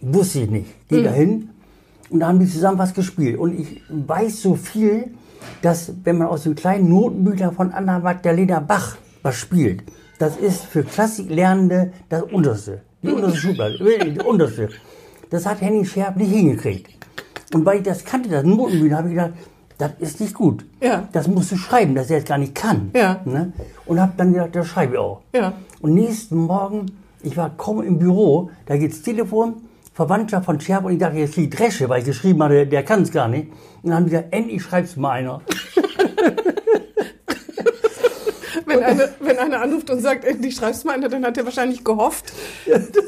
wusste 0.00 0.40
ich 0.40 0.50
nicht, 0.50 0.88
geht 0.88 1.06
dahin 1.06 1.50
und 2.10 2.20
da 2.20 2.28
haben 2.28 2.38
die 2.40 2.46
zusammen 2.46 2.78
was 2.78 2.92
gespielt. 2.92 3.38
Und 3.38 3.58
ich 3.58 3.80
weiß 3.88 4.42
so 4.42 4.54
viel, 4.54 5.14
dass 5.62 5.92
wenn 6.04 6.18
man 6.18 6.28
aus 6.28 6.44
dem 6.44 6.54
kleinen 6.54 6.88
Notenbüchlein 6.88 7.52
von 7.52 7.72
Anna 7.72 7.98
Magdalena 7.98 8.60
Bach 8.60 8.96
was 9.22 9.36
spielt, 9.36 9.84
das 10.18 10.36
ist 10.36 10.64
für 10.64 10.84
Klassiklernende 10.84 11.92
das 12.08 12.22
Unterste. 12.22 12.82
Die 13.02 13.08
unterste 13.08 13.38
Schublade, 13.38 13.78
die 13.78 14.20
unterste. 14.20 14.68
Das 15.30 15.46
hat 15.46 15.60
Henning 15.60 15.84
Scherf 15.84 16.14
nicht 16.16 16.30
hingekriegt. 16.30 16.88
Und 17.54 17.66
weil 17.66 17.78
ich 17.78 17.82
das 17.82 18.04
kannte, 18.04 18.28
das 18.28 18.44
Notenbüchlein, 18.44 18.98
habe 18.98 19.08
ich 19.08 19.14
gedacht, 19.14 19.32
das 19.78 19.92
ist 19.98 20.20
nicht 20.20 20.34
gut. 20.34 20.64
Ja. 20.80 21.08
Das 21.12 21.26
musst 21.26 21.50
du 21.52 21.56
schreiben, 21.56 21.94
dass 21.94 22.10
er 22.10 22.18
es 22.18 22.24
gar 22.24 22.38
nicht 22.38 22.54
kann. 22.54 22.90
Ja. 22.94 23.20
Ne? 23.24 23.52
Und 23.86 24.00
habe 24.00 24.12
dann 24.16 24.32
gedacht, 24.32 24.54
das 24.54 24.68
schreibe 24.68 24.94
ich 24.94 24.98
auch. 24.98 25.22
Ja. 25.34 25.54
Und 25.80 25.94
nächsten 25.94 26.36
Morgen, 26.36 26.86
ich 27.22 27.36
war 27.36 27.50
kaum 27.56 27.82
im 27.82 27.98
Büro, 27.98 28.50
da 28.66 28.76
geht's 28.76 29.02
Telefon, 29.02 29.56
Verwandtschaft 29.94 30.46
von 30.46 30.60
Scherb 30.60 30.84
und 30.84 30.92
ich 30.92 30.98
dachte, 30.98 31.18
jetzt 31.18 31.34
kriegt 31.34 31.58
Dresche, 31.58 31.88
weil 31.88 32.00
ich 32.00 32.06
geschrieben 32.06 32.42
hatte, 32.42 32.66
der, 32.66 32.82
kann 32.82 33.02
es 33.02 33.12
gar 33.12 33.28
nicht. 33.28 33.48
Und 33.82 33.90
dann 33.90 33.94
haben 33.96 34.04
die 34.06 34.10
gesagt, 34.12 34.32
endlich 34.32 34.62
schreibt's 34.62 34.96
mal 34.96 35.10
einer. 35.12 35.42
Wenn, 38.66 38.82
eine, 38.82 39.10
wenn 39.20 39.38
einer 39.38 39.60
anruft 39.60 39.90
und 39.90 40.00
sagt, 40.00 40.24
endlich 40.24 40.54
schreibst 40.54 40.84
mal 40.84 40.92
einer, 40.94 41.08
dann 41.08 41.24
hat 41.24 41.36
er 41.36 41.44
wahrscheinlich 41.44 41.84
gehofft, 41.84 42.32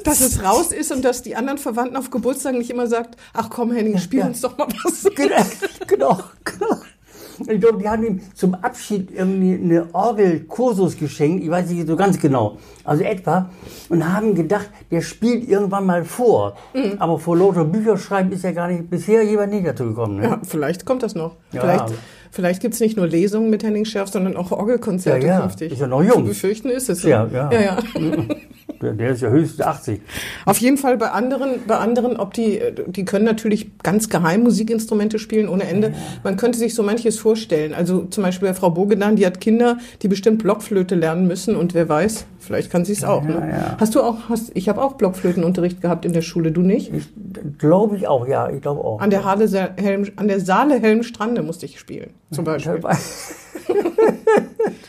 dass 0.04 0.20
es 0.20 0.42
raus 0.42 0.72
ist 0.72 0.92
und 0.92 1.02
dass 1.02 1.22
die 1.22 1.36
anderen 1.36 1.58
Verwandten 1.58 1.96
auf 1.96 2.10
Geburtstag 2.10 2.54
nicht 2.54 2.70
immer 2.70 2.86
sagt, 2.86 3.16
ach 3.32 3.48
komm 3.50 3.72
Henning, 3.72 3.96
spiel 3.98 4.20
Ja. 4.20 4.26
uns 4.26 4.40
doch 4.42 4.58
mal 4.58 4.68
was. 4.68 5.04
genau, 5.14 5.36
genau, 5.86 6.20
genau. 6.44 6.76
Ich 7.48 7.60
glaube, 7.60 7.78
die 7.78 7.88
haben 7.88 8.04
ihm 8.04 8.20
zum 8.34 8.54
Abschied 8.54 9.10
irgendwie 9.10 9.54
eine 9.54 9.86
Orgelkursus 9.92 10.96
geschenkt, 10.96 11.42
ich 11.42 11.50
weiß 11.50 11.70
nicht 11.70 11.86
so 11.86 11.96
ganz 11.96 12.20
genau, 12.20 12.58
also 12.84 13.02
etwa, 13.02 13.50
und 13.88 14.12
haben 14.12 14.34
gedacht, 14.34 14.70
der 14.90 15.00
spielt 15.00 15.48
irgendwann 15.48 15.86
mal 15.86 16.04
vor. 16.04 16.56
Mhm. 16.74 16.94
Aber 16.98 17.18
vor 17.18 17.36
lauter 17.36 17.64
Bücher 17.64 17.96
schreiben 17.96 18.32
ist 18.32 18.44
ja 18.44 18.52
gar 18.52 18.68
nicht, 18.68 18.88
bisher 18.88 19.22
jemand 19.22 19.52
nicht 19.52 19.66
dazu 19.66 19.84
gekommen. 19.84 20.16
Ne? 20.16 20.24
Ja, 20.24 20.40
vielleicht 20.44 20.86
kommt 20.86 21.02
das 21.02 21.14
noch. 21.14 21.36
Ja. 21.52 21.60
Vielleicht, 21.60 21.94
vielleicht 22.30 22.62
gibt's 22.62 22.80
nicht 22.80 22.96
nur 22.96 23.06
Lesungen 23.06 23.50
mit 23.50 23.64
Henning 23.64 23.84
Scherf, 23.84 24.10
sondern 24.10 24.36
auch 24.36 24.52
Orgelkonzerte 24.52 25.26
Ja, 25.26 25.34
ja. 25.34 25.40
künftig. 25.40 25.72
Ist 25.72 25.80
ja 25.80 25.86
noch 25.86 26.02
jung. 26.02 26.22
Zu 26.22 26.24
befürchten 26.24 26.70
ist 26.70 26.88
es 26.88 27.02
so. 27.02 27.08
Ja, 27.08 27.26
ja. 27.32 27.50
ja, 27.52 27.60
ja. 27.60 27.78
Der, 28.82 29.10
ist 29.10 29.22
ja 29.22 29.28
höchstens 29.28 29.60
80. 29.60 30.00
Auf 30.46 30.58
jeden 30.58 30.76
Fall 30.76 30.96
bei 30.96 31.10
anderen, 31.10 31.60
bei 31.66 31.76
anderen, 31.76 32.16
ob 32.16 32.34
die, 32.34 32.60
die 32.86 33.04
können 33.04 33.24
natürlich 33.24 33.78
ganz 33.82 34.08
geheim 34.08 34.42
Musikinstrumente 34.42 35.18
spielen 35.18 35.48
ohne 35.48 35.64
Ende. 35.64 35.94
Man 36.22 36.36
könnte 36.36 36.58
sich 36.58 36.74
so 36.74 36.82
manches 36.82 37.18
vorstellen. 37.18 37.74
Also 37.74 38.04
zum 38.04 38.24
Beispiel 38.24 38.48
bei 38.48 38.54
Frau 38.54 38.70
Bogedan, 38.70 39.16
die 39.16 39.26
hat 39.26 39.40
Kinder, 39.40 39.78
die 40.02 40.08
bestimmt 40.08 40.42
Blockflöte 40.42 40.94
lernen 40.94 41.26
müssen 41.26 41.56
und 41.56 41.74
wer 41.74 41.88
weiß, 41.88 42.26
vielleicht 42.38 42.70
kann 42.70 42.84
sie 42.84 42.92
es 42.92 43.04
auch. 43.04 43.22
ne? 43.22 43.48
ja. 43.50 43.76
Hast 43.78 43.94
du 43.94 44.02
auch, 44.02 44.28
hast, 44.28 44.52
ich 44.54 44.68
habe 44.68 44.82
auch 44.82 44.94
Blockflötenunterricht 44.94 45.80
gehabt 45.80 46.04
in 46.04 46.12
der 46.12 46.22
Schule, 46.22 46.52
du 46.52 46.62
nicht? 46.62 46.92
Ich 46.92 47.08
glaube 47.58 47.96
ich 47.96 48.06
auch, 48.06 48.26
ja, 48.26 48.50
ich 48.50 48.60
glaube 48.62 48.82
auch. 48.82 49.00
An 49.00 49.10
der, 49.10 49.24
Halle, 49.24 49.48
Helm, 49.76 50.06
an 50.16 50.28
der 50.28 50.40
Saale 50.40 50.80
Helmstrande 50.80 51.42
musste 51.42 51.66
ich 51.66 51.78
spielen, 51.78 52.10
zum 52.30 52.44
Beispiel. 52.44 52.80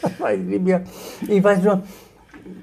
Das 0.02 0.20
weiß, 0.20 0.40
ich 0.40 0.46
nicht 0.46 0.64
mehr. 0.64 0.82
Ich 1.28 1.44
weiß 1.44 1.64
nur, 1.64 1.84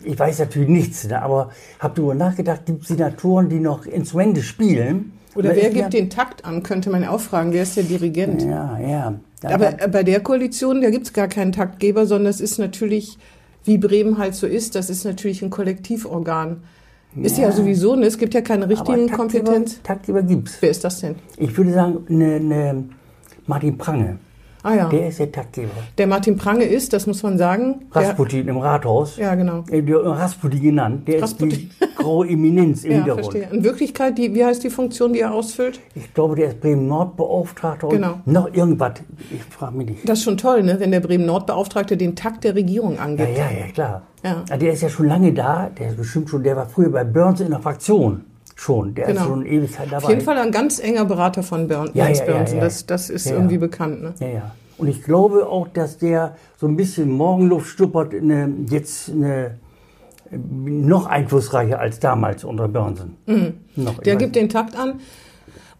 ich 0.04 0.18
weiß 0.18 0.38
natürlich 0.40 0.68
nichts, 0.68 1.06
ne, 1.09 1.21
aber 1.23 1.50
habe 1.78 1.94
darüber 1.97 2.14
nachgedacht, 2.14 2.66
gibt 2.66 2.82
es 2.82 2.88
Senatoren, 2.88 3.49
die 3.49 3.61
noch 3.61 3.87
Instrumente 3.87 4.42
spielen? 4.42 5.12
Oder 5.35 5.50
wer 5.56 5.71
gibt 5.71 5.76
der- 5.76 5.88
den 6.00 6.11
Takt 6.11 6.44
an, 6.44 6.62
könnte 6.62 6.90
man 6.90 7.04
auch 7.04 7.21
fragen. 7.21 7.52
Wer 7.52 7.62
ist 7.62 7.76
der 7.76 7.85
Dirigent? 7.85 8.42
Ja, 8.42 8.78
ja. 8.78 9.14
Aber 9.44 9.80
äh, 9.82 9.88
bei 9.88 10.02
der 10.02 10.21
Koalition, 10.21 10.82
da 10.82 10.90
gibt's 10.90 11.12
gar 11.12 11.26
keinen 11.28 11.52
Taktgeber, 11.52 12.06
sondern 12.06 12.26
das 12.26 12.40
ist 12.40 12.59
natürlich, 12.59 13.18
wie 13.64 13.78
Bremen 13.78 14.18
halt 14.18 14.35
so 14.35 14.47
ist, 14.47 14.75
das 14.75 14.90
ist 14.90 15.04
natürlich 15.04 15.42
ein 15.42 15.50
Kollektivorgan. 15.50 16.62
Ist 17.16 17.37
ja, 17.37 17.52
sowieso, 17.52 17.94
ne? 17.94 18.06
es 18.06 18.16
gibt 18.16 18.32
ja 18.32 18.40
keine 18.40 18.68
richtigen 18.68 19.06
Taktgeber- 19.06 19.16
Kompetenz. 19.16 19.82
Taktgeber 19.82 20.23
gibt's. 20.23 20.56
Wer 20.61 20.71
ist 20.71 20.82
das 20.85 21.00
denn? 21.00 21.16
Ich 21.37 21.54
würde 21.56 21.73
sagen, 21.73 21.99
ne, 22.09 22.40
ne 22.40 22.85
Martin 23.47 23.76
Prange, 23.76 24.18
Ah 24.64 24.75
ja, 24.75 24.88
der 24.88 25.09
ist 25.09 25.19
der 25.19 25.33
Taktgeber. 25.33 25.71
der 25.99 26.07
Martin 26.07 26.37
Prange 26.37 26.64
ist, 26.64 26.92
das 26.92 27.07
muss 27.09 27.23
man 27.25 27.37
sagen. 27.37 27.87
Rasputin 27.90 28.47
im 28.47 28.59
Rathaus. 28.59 29.16
ja, 29.16 29.35
genau. 29.35 29.64
Äh, 29.71 29.83
Rasputin 29.92 30.61
genannt, 30.62 31.09
der 31.09 31.21
Rasputin. 31.23 31.71
ist 31.71 31.81
die 31.81 31.95
graue 32.02 32.28
Eminenz 32.28 32.85
im 32.85 32.90
Ja, 32.92 32.97
Hintergrund. 32.99 33.33
verstehe. 33.33 33.57
In 33.57 33.64
Wirklichkeit, 33.64 34.19
die, 34.19 34.35
wie 34.35 34.45
heißt 34.45 34.62
die 34.62 34.71
Funktion, 34.71 35.12
die 35.12 35.21
er 35.21 35.33
ausfüllt? 35.35 35.81
Ich 35.95 36.14
glaube, 36.14 36.37
der 36.37 36.49
ist 36.49 36.61
Bremen-Nord-Beauftragter 36.61 37.88
und 37.88 37.95
Genau. 37.95 38.21
noch 38.25 38.52
irgendwas. 38.54 38.92
Ich 39.31 39.42
frage 39.45 39.76
mich 39.76 39.88
nicht. 39.88 40.09
Das 40.09 40.19
ist 40.19 40.25
schon 40.25 40.37
toll, 40.38 40.62
ne? 40.62 40.78
wenn 40.78 40.90
der 40.92 41.00
Bremen-Nord-Beauftragte 41.00 41.97
den 41.97 42.14
Takt 42.16 42.45
der 42.45 42.54
Regierung 42.54 42.95
Ja, 42.97 43.02
angibt. 43.02 43.31
ja, 43.37 43.45
ja, 43.50 43.66
klar. 43.73 44.02
Ja. 44.25 44.45
Ah, 44.50 44.57
Der 44.57 44.73
ist 44.73 44.83
ja 44.83 44.88
schon 44.88 45.07
lange 45.09 45.33
da, 45.33 45.71
der 45.76 45.88
ist 45.88 45.97
bestimmt 45.97 46.31
schon, 46.31 46.45
der 46.45 46.54
war 46.57 46.69
früher 46.69 46.90
bei 46.90 47.02
Burns 47.02 47.40
in 47.40 47.50
der 47.50 47.59
Fraktion 47.61 48.25
schon. 48.62 48.95
Der 48.95 49.07
Genau. 49.07 49.21
ist 49.23 49.26
schon 49.26 49.47
Ewigkeit 49.47 49.87
dabei. 49.90 50.04
Auf 50.04 50.11
jeden 50.11 50.21
Fall 50.23 50.38
ein 50.38 50.50
ganz 50.52 50.78
enger 50.78 51.04
Berater 51.04 51.42
von 51.42 51.69
Bern, 51.69 51.90
Ja, 51.95 52.07
Jens 52.07 52.21
ja, 52.21 52.26
ja, 52.26 52.33
Bernsen. 52.33 52.59
ja. 52.59 52.64
Das, 52.64 52.87
das 52.87 53.11
ist 53.11 53.26
Ja, 53.26 53.33
ja. 53.33 53.37
irgendwie 53.38 53.59
bekannt. 53.59 54.02
Ne? 54.02 54.14
Ja, 54.21 54.26
ja. 54.28 54.50
Und 54.78 54.88
ich 54.88 55.02
glaube 55.02 55.47
auch, 55.49 55.69
dass 55.69 55.99
der 55.99 56.37
so 56.59 56.66
ein 56.66 56.76
bisschen 56.76 57.11
Morgenluft 57.11 57.69
stuppert, 57.69 58.14
eine, 58.14 58.52
jetzt 58.69 59.11
eine, 59.11 59.59
noch 60.31 61.07
einflussreicher 61.07 61.78
als 61.78 62.00
damals 62.00 62.42
unter 62.45 62.69
Börnsen. 62.69 63.16
Noch, 63.76 63.99
Mhm. 63.99 64.02
Der 64.04 64.16
gibt 64.16 64.35
den 64.37 64.49
Takt 64.49 64.76
an. 64.76 65.00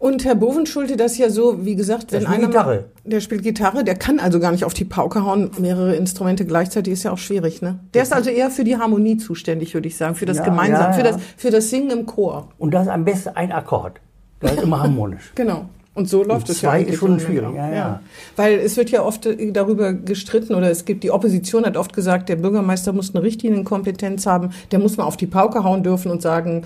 Und 0.03 0.25
Herr 0.25 0.35
Bovenschulte, 0.35 0.97
das 0.97 1.13
ist 1.13 1.17
ja 1.19 1.29
so, 1.29 1.65
wie 1.65 1.77
gesagt, 1.77 2.11
wenn 2.11 2.23
spielt 2.23 2.37
einer 2.37 2.47
Gitarre. 2.47 2.83
Der 3.05 3.21
spielt 3.21 3.41
Gitarre, 3.41 3.85
der 3.85 3.95
kann 3.95 4.19
also 4.19 4.41
gar 4.41 4.51
nicht 4.51 4.65
auf 4.65 4.73
die 4.73 4.83
Pauke 4.83 5.23
hauen. 5.23 5.49
Mehrere 5.59 5.95
Instrumente 5.95 6.45
gleichzeitig 6.45 6.91
ist 6.91 7.03
ja 7.03 7.13
auch 7.13 7.17
schwierig, 7.17 7.61
ne? 7.61 7.79
Der 7.93 8.03
ist 8.03 8.11
also 8.11 8.29
eher 8.29 8.51
für 8.51 8.65
die 8.65 8.75
Harmonie 8.75 9.15
zuständig, 9.15 9.73
würde 9.73 9.87
ich 9.87 9.95
sagen, 9.95 10.15
für 10.15 10.25
das 10.25 10.39
Ja, 10.39 10.43
Gemeinsam, 10.43 10.87
ja, 10.87 10.91
für 10.91 11.05
ja. 11.05 11.11
das 11.13 11.21
für 11.37 11.51
das 11.51 11.69
Singen 11.69 11.89
im 11.91 12.05
Chor. 12.05 12.49
Und 12.57 12.73
das 12.73 12.87
ist 12.87 12.89
am 12.89 13.05
besten 13.05 13.29
ein 13.29 13.53
Akkord. 13.53 14.01
Das 14.41 14.51
ist 14.51 14.63
immer 14.63 14.81
harmonisch. 14.81 15.31
Genau. 15.35 15.69
Und 15.93 16.09
so 16.09 16.21
läuft 16.21 16.49
es 16.49 16.61
ja 16.61 16.71
zwei 16.71 16.81
ist 16.81 16.97
schon 16.97 17.17
schwierig, 17.21 17.55
ja, 17.55 17.71
ja. 17.71 18.01
Weil 18.35 18.59
es 18.59 18.75
wird 18.75 18.89
ja 18.89 19.03
oft 19.03 19.25
äh, 19.25 19.53
darüber 19.53 19.93
gestritten 19.93 20.53
oder 20.53 20.69
es 20.69 20.83
gibt, 20.83 21.05
die 21.05 21.11
Opposition 21.11 21.65
hat 21.65 21.77
oft 21.77 21.93
gesagt, 21.93 22.27
der 22.27 22.35
Bürgermeister 22.35 22.91
muss 22.91 23.15
eine 23.15 23.23
Richtlinienkompetenz 23.23 24.25
haben, 24.25 24.49
der 24.73 24.79
muss 24.79 24.97
mal 24.97 25.05
auf 25.05 25.15
die 25.15 25.27
Pauke 25.27 25.63
hauen 25.63 25.81
dürfen 25.81 26.11
und 26.11 26.21
sagen, 26.21 26.65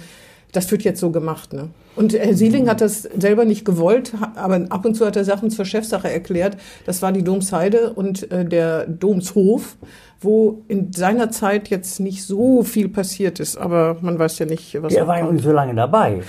das 0.52 0.72
wird 0.72 0.84
jetzt 0.84 1.00
so 1.00 1.12
gemacht. 1.12 1.54
Ne? 1.54 1.70
Und 1.96 2.14
Herr 2.14 2.34
Sieling 2.34 2.70
hat 2.70 2.82
das 2.82 3.04
selber 3.04 3.46
nicht 3.46 3.66
gewollt, 3.66 4.14
aber 4.36 4.66
ab 4.70 4.86
und 4.86 4.96
zu 4.96 5.06
hat 5.06 5.16
er 5.16 5.26
Sachen 5.26 5.50
zur 5.50 5.66
Chefsache 5.66 6.12
erklärt. 6.12 6.58
Das 6.86 7.02
war 7.02 7.12
die 7.12 7.24
Domsheide 7.24 7.94
und 7.94 8.32
äh, 8.32 8.46
der 8.46 8.86
Domshof, 8.88 9.78
wo 10.22 10.62
in 10.68 10.94
seiner 10.94 11.32
Zeit 11.32 11.70
jetzt 11.70 12.00
nicht 12.00 12.24
so 12.24 12.64
viel 12.64 12.90
passiert 12.90 13.40
ist, 13.40 13.58
aber 13.58 13.98
man 14.02 14.18
weiß 14.18 14.40
ja 14.40 14.46
nicht, 14.46 14.82
was 14.82 14.94
Der 14.94 15.02
noch 15.02 15.08
war 15.10 15.20
ja 15.20 15.32
nicht 15.32 15.44
so 15.44 15.52
lange 15.52 15.76
dabei. 15.76 16.22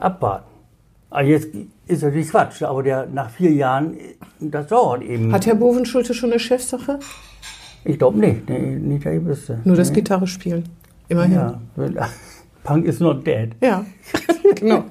Abwarten. 0.00 0.46
Also 1.10 1.30
jetzt 1.30 1.48
ist 1.86 2.02
natürlich 2.02 2.28
Quatsch, 2.30 2.62
aber 2.62 2.82
der 2.82 3.06
nach 3.06 3.30
vier 3.30 3.52
Jahren, 3.52 3.96
das 4.40 4.66
dauert 4.66 5.02
eben. 5.02 5.32
Hat 5.32 5.46
Herr 5.46 5.54
Bovenschulte 5.54 6.12
schon 6.12 6.30
eine 6.30 6.40
Chefsache? 6.40 6.98
ich 7.84 7.98
glaube 7.98 8.18
nicht, 8.18 8.48
nee, 8.48 8.58
nicht, 8.58 9.04
dass 9.04 9.12
ich 9.12 9.24
wüsste. 9.24 9.60
Nur 9.64 9.76
das 9.76 9.90
nee. 9.90 9.96
Gitarre 9.96 10.26
spielen. 10.26 10.64
Immerhin. 11.08 11.34
Ja, 11.34 11.60
Punk 12.64 12.86
is 12.86 12.98
not 12.98 13.24
dead. 13.26 13.50
Ja, 13.62 13.84
genau. 14.56 14.84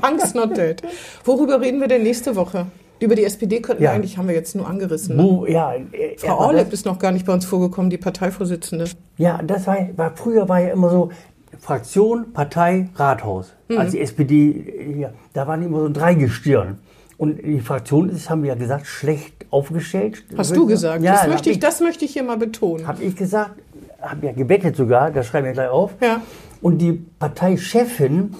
Punk's 0.00 0.32
not 0.32 0.56
dead. 0.56 0.80
Worüber 1.24 1.60
reden 1.60 1.80
wir 1.80 1.88
denn 1.88 2.02
nächste 2.02 2.34
Woche? 2.36 2.66
Über 2.98 3.14
die 3.14 3.24
SPD 3.24 3.60
könnten 3.60 3.82
wir 3.82 3.88
Ja. 3.90 3.92
eigentlich, 3.94 4.16
haben 4.16 4.26
wir 4.28 4.34
jetzt 4.34 4.54
nur 4.56 4.66
angerissen. 4.66 5.16
Ne? 5.16 5.22
Wo, 5.22 5.44
ja, 5.46 5.74
äh, 5.74 6.16
Frau 6.16 6.38
Orleb 6.38 6.72
ist 6.72 6.86
noch 6.86 6.98
gar 6.98 7.12
nicht 7.12 7.26
bei 7.26 7.34
uns 7.34 7.44
vorgekommen, 7.44 7.90
die 7.90 7.98
Parteivorsitzende. 7.98 8.86
ja, 9.18 9.38
das 9.46 9.66
war, 9.66 9.76
war, 9.96 10.12
früher 10.16 10.48
war 10.48 10.60
ja 10.60 10.68
immer 10.72 10.88
so 10.88 11.10
Fraktion, 11.58 12.32
Partei, 12.32 12.88
Rathaus. 12.94 13.52
Mhm. 13.68 13.78
Als 13.78 13.90
die 13.92 14.00
SPD, 14.00 14.50
äh, 14.50 15.00
ja, 15.00 15.10
da 15.34 15.46
waren 15.46 15.62
immer 15.62 15.80
so 15.80 15.86
ein 15.86 15.92
Dreigestirn. 15.94 16.78
Und 17.18 17.42
die 17.44 17.60
Fraktion 17.60 18.10
ist, 18.10 18.28
haben 18.30 18.42
wir 18.42 18.48
ja 18.50 18.54
gesagt, 18.56 18.86
schlecht 18.86 19.46
aufgestellt. 19.50 20.22
Hast 20.36 20.54
du 20.54 20.66
gesagt? 20.66 21.02
Ja, 21.02 21.14
das, 21.14 21.28
möchte 21.28 21.50
ich, 21.50 21.56
hab 21.56 21.62
das 21.62 21.80
möchte 21.80 22.04
ich 22.04 22.12
hier 22.12 22.22
mal 22.22 22.36
betonen. 22.36 22.86
Habe 22.86 23.02
ich 23.02 23.16
gesagt, 23.16 23.52
habe 24.00 24.26
ja 24.26 24.32
gebettet 24.32 24.76
sogar, 24.76 25.10
das 25.10 25.26
schreiben 25.26 25.46
wir 25.46 25.52
gleich 25.52 25.68
auf. 25.68 25.94
Ja. 26.00 26.22
Und 26.60 26.78
die 26.78 26.92
Parteichefin 26.92 28.34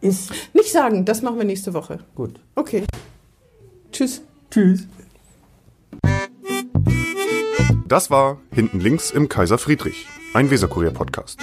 ist 0.00 0.32
Nicht 0.52 0.70
sagen, 0.70 1.04
das 1.04 1.22
machen 1.22 1.38
wir 1.38 1.44
nächste 1.44 1.72
Woche. 1.72 1.98
gut. 2.14 2.40
Okay. 2.54 2.84
Tschüss. 3.90 4.22
Tschüss. 4.50 4.86
Das 7.86 8.10
war 8.10 8.38
Hinten 8.50 8.80
links 8.80 9.10
im 9.10 9.28
Kaiser 9.28 9.58
Friedrich, 9.58 10.06
ein 10.34 10.50
Weserkurier-Podcast. 10.50 11.38